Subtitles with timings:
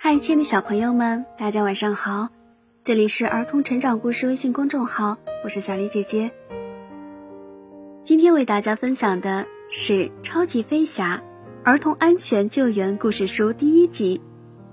[0.00, 2.28] 嗨，亲爱的小朋友们，大家晚上好！
[2.84, 6.30] 这里是儿童成长故事微信公众号，我是小黎姐姐。
[8.04, 9.92] 今天为大家分享的是
[10.22, 11.24] 《超级飞侠
[11.64, 14.22] 儿童安全救援故事书》第一集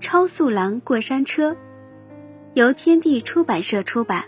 [0.00, 1.54] 超速狼过山车》，
[2.54, 4.26] 由天地出版社出版。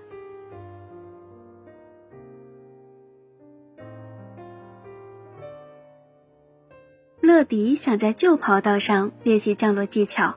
[7.20, 10.36] 乐迪想在旧跑道上练习降落技巧，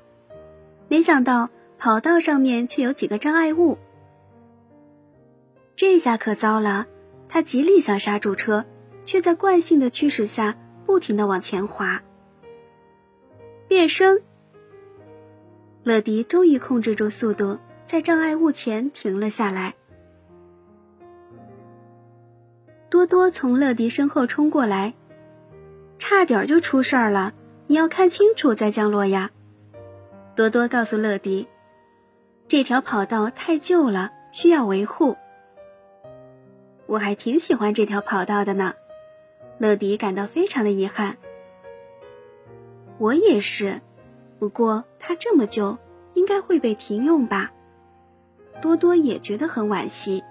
[0.91, 3.77] 没想到跑道上面却有几个障碍物。
[5.73, 6.85] 这下可糟了，
[7.29, 8.65] 他极力想刹住车，
[9.05, 12.03] 却在惯性的驱使下不停的往前滑。
[13.69, 14.21] 变身，
[15.83, 19.75] 乐迪终于控制住速度，在障碍物前停了下来。
[22.89, 24.93] 多多从乐迪身后冲过来。
[25.97, 27.33] 差点就出事儿了，
[27.67, 29.31] 你要看清楚再降落呀。
[30.35, 31.47] 多多告诉乐迪，
[32.47, 35.17] 这条跑道太旧了，需要维护。
[36.85, 38.73] 我还挺喜欢这条跑道的呢。
[39.57, 41.17] 乐迪感到非常的遗憾。
[42.97, 43.81] 我也是，
[44.39, 45.77] 不过它这么旧，
[46.13, 47.51] 应该会被停用吧。
[48.61, 50.23] 多多也觉得很惋惜。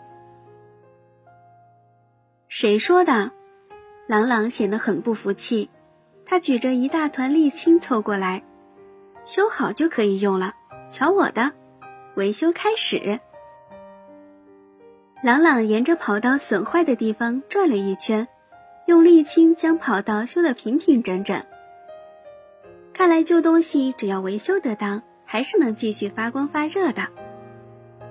[2.49, 3.33] 谁说的？
[4.07, 5.71] 朗朗显得很不服气，
[6.27, 8.43] 他举着一大团沥青凑过来，
[9.31, 10.55] 修好就可以用了。
[10.91, 11.53] 瞧我的，
[12.17, 13.21] 维修开始。
[15.23, 18.27] 朗朗沿着跑道损坏的地方转了一圈，
[18.89, 21.45] 用沥青将跑道修得平平整整。
[22.93, 27.07] 看来旧东西只要维修得当，还是能继续发光发热的。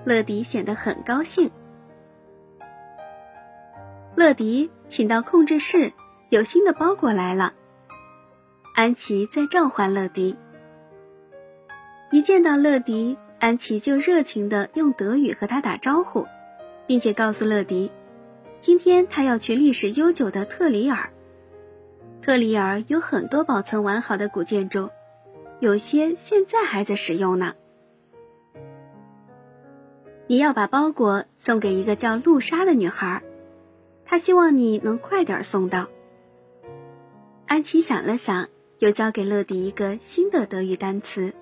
[0.06, 1.50] 乐迪显得很高兴。
[4.16, 5.92] 乐迪，请到控制室，
[6.30, 7.52] 有新的包裹来了。
[8.74, 10.38] 安琪在召唤乐迪。
[12.12, 16.26] 一见到乐迪，安琪就热情的用德语和他打招呼，
[16.88, 17.92] 并且告诉乐迪，
[18.58, 21.10] 今天他要去历史悠久的特里尔。
[22.20, 24.90] 特里尔有很多保存完好的古建筑，
[25.60, 27.54] 有些现在还在使用呢。
[30.26, 33.22] 你要把包裹送给一个叫露莎的女孩。
[34.04, 35.86] 她希望你能快点送到。
[37.46, 38.48] 安琪想了想，
[38.80, 41.32] 又交给乐迪一个新的德语单词：“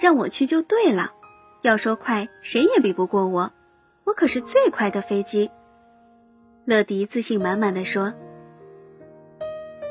[0.00, 1.12] 让我去就对了。
[1.62, 3.52] 要说快，谁也比不过我，
[4.04, 5.50] 我可是最快的飞机。”
[6.64, 8.12] 乐迪自信满满的说：“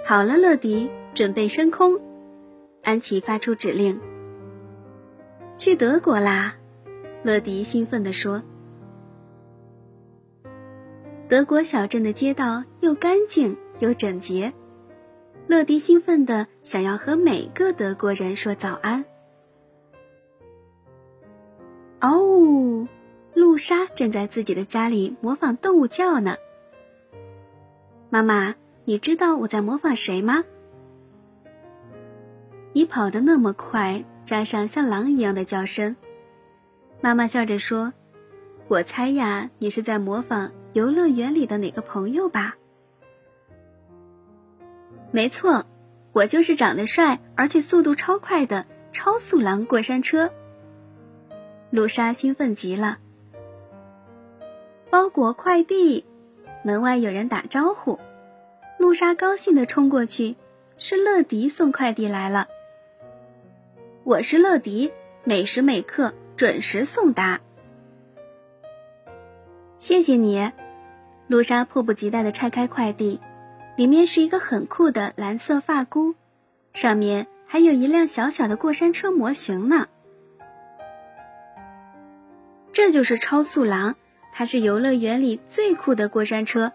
[0.06, 2.00] 好了，乐迪，准备升空。”
[2.84, 4.00] 安琪发出指令
[5.56, 6.56] ：“去德国啦！”
[7.24, 8.44] 乐迪兴奋地说。
[11.28, 14.54] 德国小镇的街道又干净又整洁，
[15.48, 19.06] 乐迪兴奋的想要和每个德国人说早安。
[22.06, 22.88] 哦，
[23.34, 26.38] 露莎正在自己的家里模仿动物叫呢。
[28.12, 30.44] 妈妈，你知道我在模仿谁吗？
[32.74, 35.96] 你跑得那么快，加上像狼一样的叫声，
[37.02, 37.94] 妈妈笑着说
[38.70, 42.58] ：“我猜呀，你是在模仿。”游乐园里的哪个朋友吧？
[45.12, 45.66] 没错，
[46.12, 50.32] 我就是长得帅而且速度超快的超速狼过山车。
[51.76, 53.00] 露莎兴奋极了。
[54.90, 56.06] 包裹快递，
[56.64, 58.00] 门外有人打招呼。
[58.80, 60.38] 露莎高兴的冲过去，
[60.78, 62.48] 是乐迪送快递来了。
[64.06, 64.94] 我是乐迪，
[65.26, 67.42] 每时每刻准时送达。
[69.76, 70.54] 谢谢你。
[71.28, 73.20] 露莎迫不及待地拆开快递，
[73.76, 76.16] 里面是一个很酷的蓝色发箍，
[76.72, 79.90] 上面还有一辆小小的过山车模型呢。
[82.76, 83.96] 这就是超速狼，
[84.34, 86.74] 它是游乐园里最酷的过山车，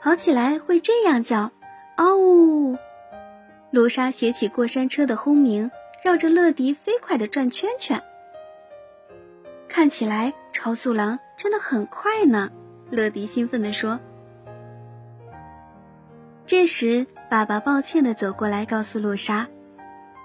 [0.00, 1.52] 跑起来会这样叫：
[1.94, 2.76] 嗷呜！
[3.70, 5.70] 露莎学起过山车的轰鸣，
[6.04, 8.02] 绕着乐迪飞快地转圈圈。
[9.68, 12.50] 看起来超速狼真的很快呢。
[12.90, 14.00] 乐迪兴奋地说
[16.44, 19.46] ：“这时，爸爸抱歉地走过来，告诉露莎，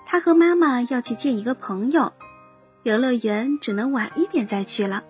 [0.08, 2.12] 他和妈妈要去见一个朋友，
[2.86, 5.04] 游乐园只能晚一点再去了。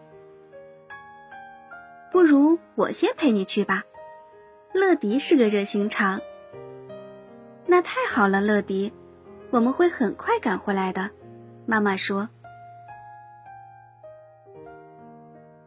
[2.09, 3.83] 不如我先陪你去吧。”
[4.73, 6.21] 乐迪是个热心肠。
[7.65, 8.93] 那太好了，乐迪，
[9.49, 11.09] 我们会很快赶回来的。
[11.65, 12.29] 妈妈说。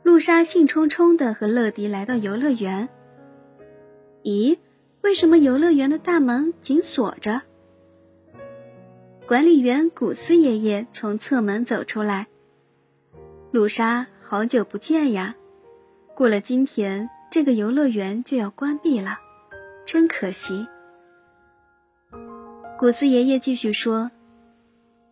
[0.02, 2.88] 露莎兴冲冲的和乐迪来到游乐园。
[4.22, 4.58] 咦，
[5.02, 7.42] 为什么游乐园的大门紧锁着？
[9.28, 12.28] 管理员古斯爷爷从侧门走出来。
[13.50, 15.36] 露莎，好久不见呀！
[16.14, 19.18] 过了今天，这个游乐园就要关闭了，
[19.84, 20.66] 真可惜。
[22.78, 24.10] 古斯爷爷继续说：“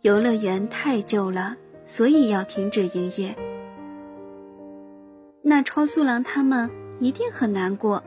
[0.01, 3.37] 游乐园太旧了，所以要停止营业。”
[5.45, 6.71] 那超速狼他们
[7.01, 8.03] 一定很难过。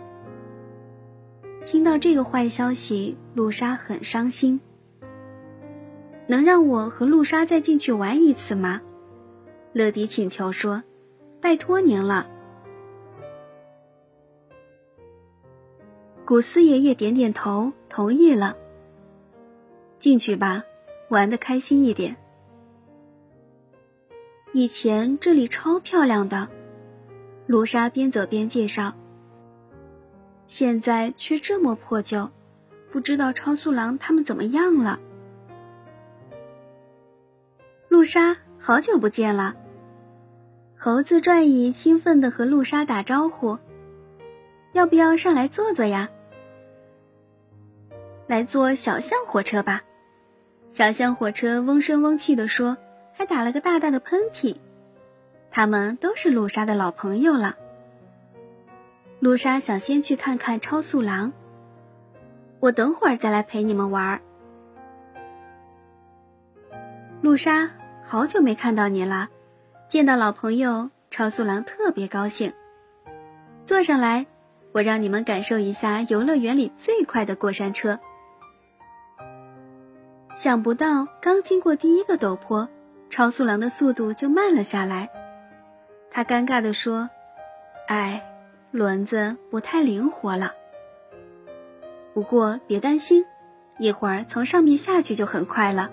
[1.68, 4.60] 听到这个坏消息，露莎很伤心。
[6.30, 8.82] 能让我和露莎再进去玩一次吗？
[9.74, 10.84] 乐迪请求说
[11.42, 12.30] ：“拜托您了。”
[16.26, 18.56] 古斯爷爷点点头，同意了。
[19.98, 20.64] 进去吧，
[21.10, 22.16] 玩的开心一点。
[24.54, 26.48] 以前这里超漂亮的。
[27.48, 28.94] 卢莎边走边介绍
[30.46, 32.30] ：“现在却这么破旧，
[32.92, 35.00] 不知道超速狼他们怎么样了。”
[38.00, 39.58] 露莎，好久不见了。
[40.78, 43.58] 猴子转椅兴奋地和露莎打招呼
[44.72, 46.08] ：“要不要上来坐坐呀？
[48.26, 49.82] 来坐小象火车吧。”
[50.72, 52.78] 小象火车嗡声嗡气地说，
[53.12, 54.56] 还打了个大大的喷嚏。
[55.52, 57.58] 他们都是露莎的老朋友了。
[59.20, 61.34] 露莎想先去看看超速狼，
[62.62, 64.22] 我等会儿再来陪你们玩。
[67.22, 67.72] 露莎，
[68.12, 69.30] 好久没看到你了，
[69.88, 72.54] 见到老朋友超速狼特别高兴。
[73.68, 74.26] 坐上来，
[74.72, 78.00] 我让你们感受一下游乐园里最快的过山车。
[80.36, 82.68] 想不到刚经过第一个陡坡，
[83.12, 85.12] 超速狼的速度就慢了下来。
[86.10, 87.12] 他尴尬地说
[87.88, 88.24] ：“哎，
[88.72, 90.54] 轮子不太灵活了。
[92.16, 93.28] 不过别担心，
[93.78, 95.92] 一会儿从上面下去就很快了。”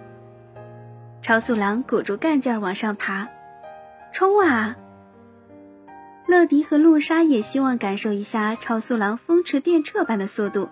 [1.27, 3.27] 超速狼鼓住干劲儿往上爬，
[4.13, 4.77] 冲啊！
[6.29, 10.69] 乐迪和露莎也希望感受一下超速狼风驰电掣般的速度，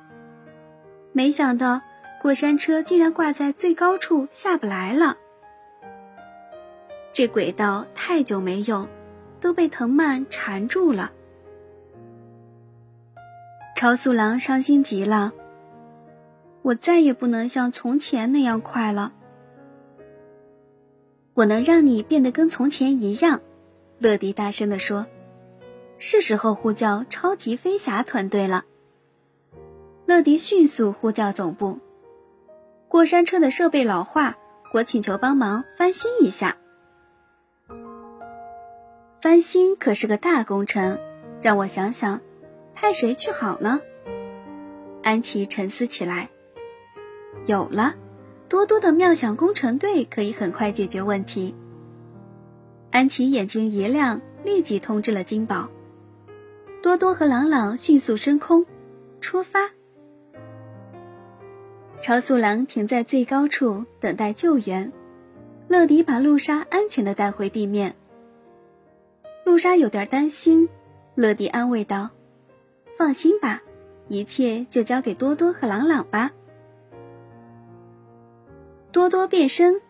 [1.12, 1.80] 没想到
[2.22, 5.16] 过山车竟然挂在最高处下不来了。
[7.12, 8.86] 这轨道太久没用。
[9.40, 11.10] 都被藤蔓缠住了，
[13.76, 15.32] 超速狼伤心极了。
[16.62, 19.12] 我再也不能像从前那样快了。
[21.34, 23.40] 我能让你变得跟从前一样，
[23.98, 25.06] 乐迪大声地说
[25.98, 28.64] ：“是时候呼叫超级飞侠团队了。”
[30.06, 31.80] 乐迪迅速呼叫总部，
[32.88, 34.36] 过山车的设备老化，
[34.72, 36.56] 我请求帮忙翻新一下。
[39.20, 40.98] 翻新可是个大工程，
[41.42, 42.20] 让我想想，
[42.74, 43.80] 派谁去好呢？
[45.02, 46.28] 安琪沉思起来。
[47.46, 47.94] 有了，
[48.48, 51.54] 多多的妙想工程队可以很快解决问题。
[52.90, 55.68] 安琪眼睛一亮，立即通知了金宝。
[56.82, 58.66] 多多和朗朗迅速升空，
[59.20, 59.70] 出发。
[62.02, 64.92] 超速狼停在最高处等待救援，
[65.66, 67.96] 乐迪把露莎安全的带回地面。
[69.44, 70.68] 露莎有点担心，
[71.14, 72.10] 乐迪安慰道
[72.98, 73.62] ：“放心吧，
[74.08, 76.30] 一切就交给多多和朗朗吧。”
[78.94, 79.80] 多多变身，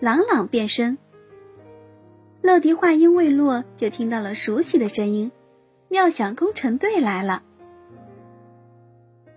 [0.00, 0.98] 朗朗变身。
[2.42, 5.32] 乐迪话音未落，就听到了熟悉的声音
[5.88, 7.42] ：“妙想工程队来了！”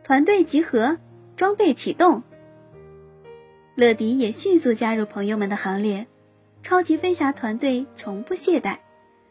[0.03, 0.97] 团队集合，
[1.37, 2.21] 装备启动。
[3.75, 6.05] 乐迪也迅速加入朋友们的行列。
[6.61, 8.79] 超级飞侠团队从不懈怠。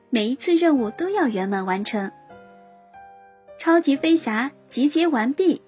[0.09, 2.11] 每一次任务都要圆满完成。
[3.59, 5.61] 超级飞侠集结完毕。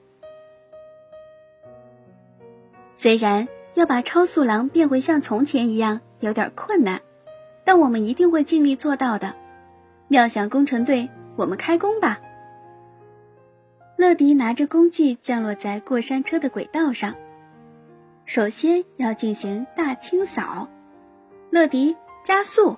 [2.97, 7.01] 虽然要把超速狼变回像从前一样有点困难，
[7.65, 9.35] 但我们一定会尽力做到的。
[10.09, 12.21] 妙想工程队，我们开工吧！
[13.97, 17.15] 乐迪拿着工具降落在过山车的轨道上，
[18.25, 20.69] 首先要进行大清扫。
[21.51, 22.77] 乐迪加速。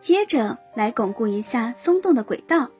[0.00, 2.70] 接着来巩固一下松动的轨道。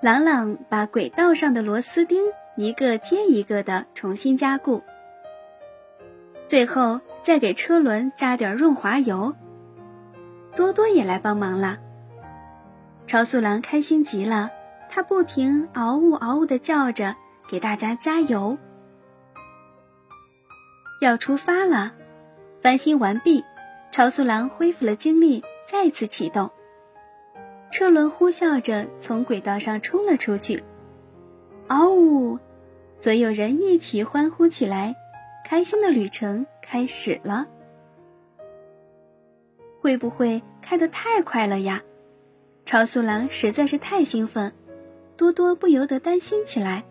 [0.00, 2.22] 朗朗把轨道上的螺丝钉
[2.56, 4.82] 一个接一个的重新加固，
[6.46, 9.34] 最后再给车轮加点润滑油。
[10.54, 11.78] 多多也来帮忙了。
[13.06, 14.50] 超速狼开心极了，
[14.88, 17.14] 他不停嗷呜嗷呜的叫着，
[17.48, 18.56] 给大家加油。
[21.00, 21.92] 要出发了，
[22.62, 23.44] 翻新完毕，
[23.92, 25.44] 超速狼恢复了精力。
[25.68, 26.52] 再次启动，
[27.72, 30.62] 车轮呼啸着从轨道上冲了出去。
[31.66, 32.38] 嗷呜！
[33.00, 34.96] 所有人一起欢呼起来，
[35.44, 37.46] 开心的旅程开始了。
[39.80, 41.82] 会不会开得太快了呀？
[42.64, 44.52] 超速狼实在是太兴奋，
[45.16, 46.84] 多多不由得担心起来。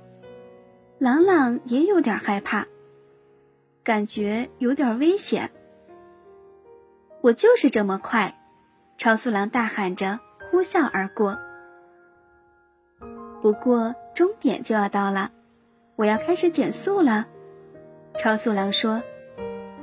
[0.99, 2.67] 朗朗也有点害怕，
[3.83, 5.51] 感觉有点危险。
[7.21, 8.39] 我就是这么快！
[8.97, 10.19] 超速狼大喊着，
[10.49, 11.37] 呼啸而过。
[13.41, 15.31] 不过终点就要到了，
[15.95, 17.27] 我要开始减速了。
[18.17, 19.03] 超速狼说：“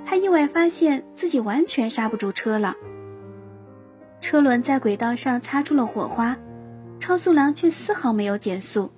[0.04, 2.76] 他意外发现自己完全刹不住车了。
[4.20, 6.36] 车轮在轨道上擦出了火花，
[7.00, 8.90] 超速狼却丝毫没有减速。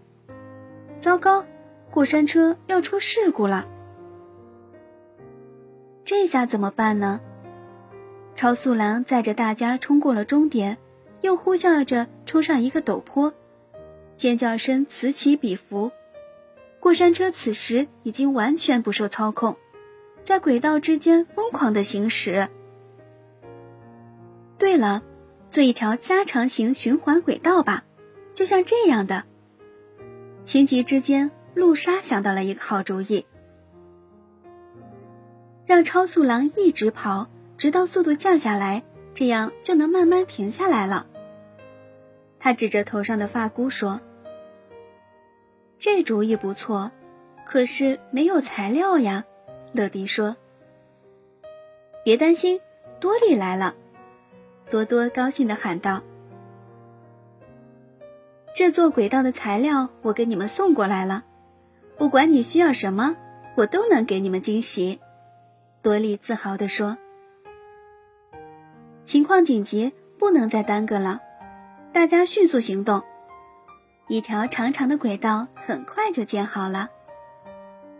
[1.01, 1.45] 糟糕，
[1.91, 3.67] 过山车要出事故了！
[6.05, 7.21] 这下怎么办呢？”
[8.35, 10.79] 超速狼载着大家冲过了终点，
[11.21, 13.33] 又呼啸着冲上一个陡坡，
[14.17, 15.93] 尖叫声此起彼伏。
[16.85, 19.57] 过山车此时已经完全不受操控，
[20.23, 22.51] 在轨道之间疯狂的行驶。
[24.59, 25.03] 对了，
[25.51, 27.85] 做一条加长型循环轨道吧，
[28.35, 29.25] 就像这样的。
[30.45, 33.25] 情急之间，露莎想到了一个好主意，
[35.65, 38.83] 让超速狼一直跑，直到速度降下来，
[39.15, 41.07] 这样就能慢慢停下来了。
[42.39, 44.03] 他指着头上的发箍说。
[45.85, 46.93] 这主意不错，
[47.45, 49.27] 可是没有材料呀。
[49.75, 50.35] 乐迪说
[52.03, 52.63] ：“别担心，
[53.01, 53.75] 多利来了。”
[54.71, 56.03] 多多高兴的喊道
[58.57, 61.23] ：“制作轨道的材料我给你们送过来了，
[61.99, 63.15] 不管你需要什么，
[63.55, 65.01] 我都能给你们惊喜。”
[65.85, 66.97] 多利自豪地说
[69.05, 71.21] ：“情况紧急，不能再耽搁了，
[71.93, 73.03] 大家迅速行动。”
[74.07, 76.91] 一条长长的轨道很快就建好了，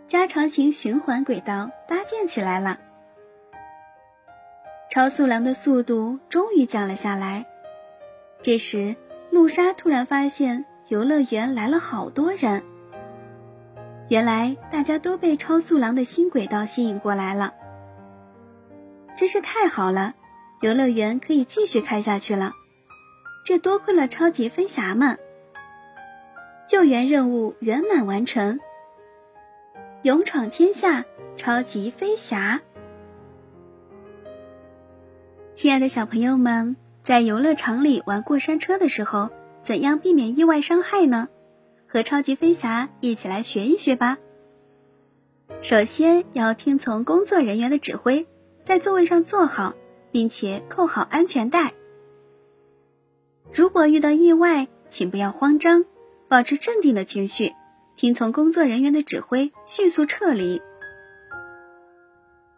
[0.07, 2.79] 加长型循环轨道搭建起来了。
[4.91, 7.45] 超速狼的速度终于降了下来。
[8.41, 8.95] 这时，
[9.31, 12.63] 露莎突然发现游乐园来了好多人。
[14.07, 17.55] 原来大家都被超速狼的新轨道吸引过来了。
[19.17, 20.13] 真是太好了，
[20.61, 22.53] 游乐园可以继续开下去了。
[23.43, 25.17] 这多亏了超级飞侠们。
[26.67, 28.59] 救援任务圆满完成，
[30.01, 31.05] 勇闯天下，
[31.35, 32.61] 超级飞侠。
[35.53, 39.29] 亲爱的小朋友们，在游乐场里玩过山车的时候，
[39.63, 41.29] 怎样避免意外伤害呢？
[41.87, 44.17] 和超级飞侠一起来学一学吧。
[45.61, 48.25] 首先要听从工作人员的指挥，
[48.63, 49.75] 在座位上坐好，
[50.11, 51.73] 并且扣好安全带。
[53.53, 55.85] 如果遇到意外，请不要慌张。
[56.27, 57.53] 保持镇定的情绪，
[57.95, 60.61] 听从工作人员的指挥，迅速撤离。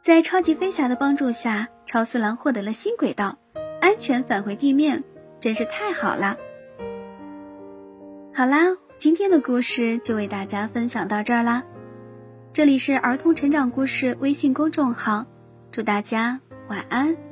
[0.02, 3.38] 在超级飞侠的帮助下，超四郎获得了新轨道，
[3.82, 5.04] 安全返回地面，
[5.42, 6.38] 真是太好了。
[8.34, 11.64] 好啦，今天的故事就为大家分享到这儿啦。
[12.54, 15.26] 这里是儿童成长故事微信公众号，
[15.72, 17.27] 祝大家晚安。